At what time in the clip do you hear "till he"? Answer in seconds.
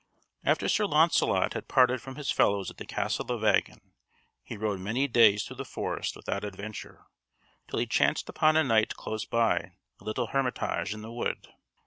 7.67-7.85